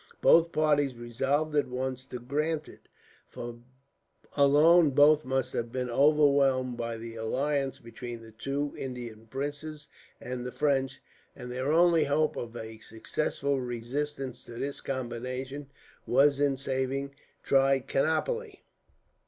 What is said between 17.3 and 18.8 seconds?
Trichinopoli.